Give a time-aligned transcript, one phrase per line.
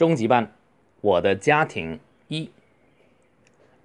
[0.00, 0.52] 中级班，
[1.00, 2.50] 我的家庭一。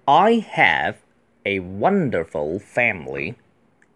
[0.04, 0.96] I have
[1.44, 3.34] a wonderful family.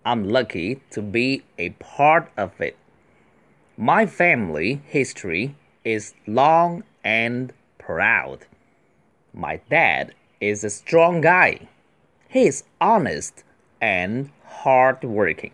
[0.02, 2.74] I'm lucky to be a part of it.
[3.76, 8.46] My family history is long and proud.
[9.32, 11.68] My dad is a strong guy.
[12.28, 13.44] He is honest
[13.80, 14.30] and
[14.62, 15.52] hardworking.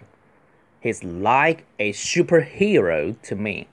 [0.81, 3.69] He's like a superhero to me.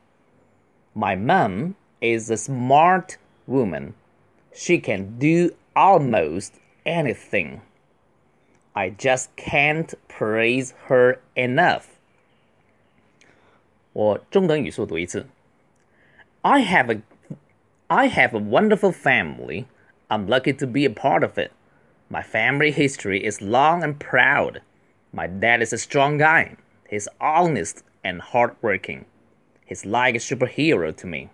[0.95, 3.93] My mom is a smart woman.
[4.53, 6.55] She can do almost
[6.85, 7.61] anything.
[8.75, 11.99] I just can't praise her enough.
[13.93, 15.25] 我中等语速读一次。
[16.41, 17.01] I have a
[17.87, 19.65] I have a wonderful family.
[20.09, 21.51] I'm lucky to be a part of it.
[22.09, 24.61] My family history is long and proud.
[25.11, 26.55] My dad is a strong guy.
[26.87, 29.05] He's honest and hardworking.
[29.65, 31.29] He's like a superhero to me.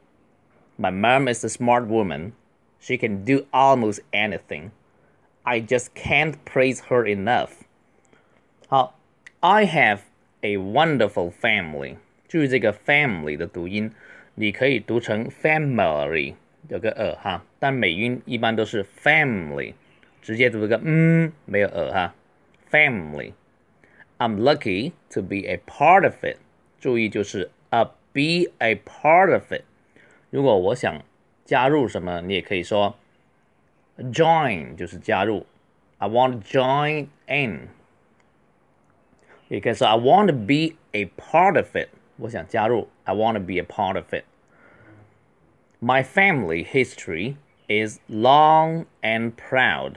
[0.79, 2.33] My mom is a smart woman.
[2.79, 4.71] She can do almost anything.
[5.43, 7.51] I just can't praise her enough.
[8.67, 8.99] 好，
[9.39, 9.99] I have
[10.41, 11.97] a wonderful family。
[12.27, 13.91] 注意这个 family 的读音，
[14.35, 16.35] 你可以读成 family，
[16.67, 19.73] 有个呃哈，但美音一般都是 family，
[20.21, 22.15] 直接读这个嗯，没有呃哈，
[22.69, 26.37] family。I'm lucky to be a part of it。
[26.79, 29.63] 注意就是 a be a part of it。
[30.29, 31.01] 如果我想
[31.45, 32.95] 加入什么，你也可以说
[33.97, 35.45] join，就是加入。
[35.97, 37.69] I want to join in。
[39.47, 41.89] 也可以说 I want to be a part of it。
[42.17, 44.23] 我想加入，I want to be a part of it.
[45.79, 47.35] My family history
[47.67, 49.95] is long and proud.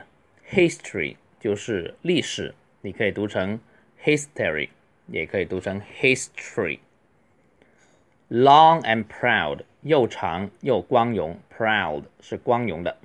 [0.50, 3.60] History 就是历史，你可以读成
[4.04, 4.68] history，
[5.06, 12.96] 也可以读成 history。Long and proud 又长又光荣，proud 是光荣的。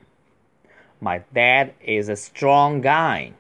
[1.01, 3.31] My dad is a strong guy。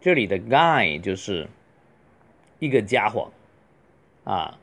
[0.00, 1.48] 这里的 guy 就是
[2.58, 3.30] 一个家伙
[4.24, 4.58] 啊。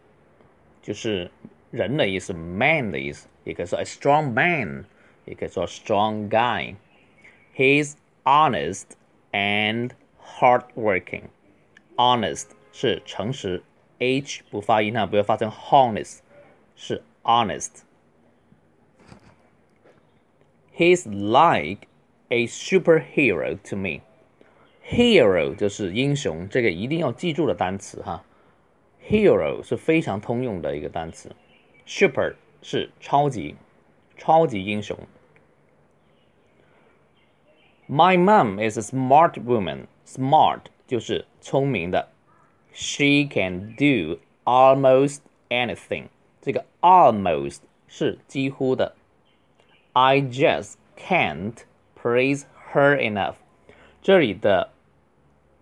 [0.81, 1.31] 就是
[1.71, 4.85] 人的意思，man 的意思，也可以说 a strong man，
[5.25, 8.83] 也可以说 strong guy。He's honest
[9.31, 13.63] and hardworking。honest 是诚实，
[13.97, 16.19] h 不发音啊，不要发成 honest，
[16.75, 17.81] 是 honest。
[20.79, 21.87] He's like
[22.29, 28.23] a superhero to me。hero 就是英雄，这个一定要记住的单词哈。
[29.07, 31.35] Hero 是非常通用的一个单词，
[31.85, 33.55] super 是超级、
[34.17, 34.97] 超级英雄。
[37.87, 39.85] My mom is a smart woman.
[40.05, 42.09] Smart 就是聪明的。
[42.73, 46.05] She can do almost anything.
[46.41, 48.95] 这个 almost 是几乎的。
[50.02, 51.52] I just can't
[51.94, 53.34] praise her enough.
[54.00, 54.70] 这里的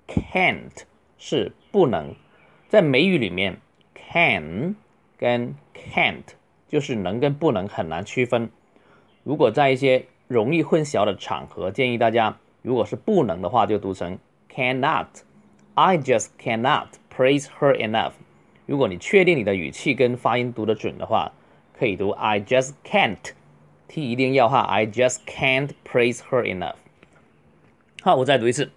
[0.07, 0.85] can't
[1.19, 2.15] 是不能。
[2.69, 3.61] 在美语里面
[3.97, 4.77] ，can
[5.19, 6.23] 跟 can't
[6.69, 8.49] 就是能跟不能很难区分。
[9.25, 14.21] 如果在一些容易混淆的场合，建议大家，如果是不能的话，就读成
[14.55, 15.09] cannot。
[15.75, 18.13] I just cannot praise her enough。
[18.67, 21.33] 如果你确定你的语气跟发音读得准的话，
[21.77, 22.75] 可以读 I just
[23.88, 26.76] can't，t 一定要哈，I just can't praise her enough。
[28.02, 28.72] 好，我再读一次，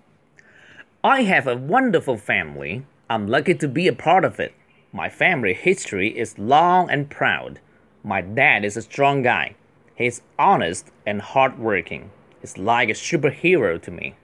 [1.01, 4.53] I have a wonderful family。I'm lucky to be a part of it.
[4.93, 7.57] My family history is long and proud.
[8.03, 9.55] My dad is a strong guy.
[9.97, 12.11] He's honest and hardworking.
[12.41, 14.15] He's like a superhero to me.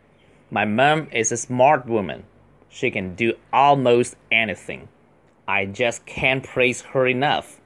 [0.51, 2.25] My mom is a smart woman.
[2.69, 4.89] She can do almost anything.
[5.47, 7.61] I just can't praise her enough.